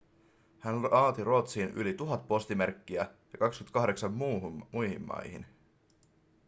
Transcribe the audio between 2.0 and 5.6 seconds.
000 postimerkkiä ja 28 muihin maihin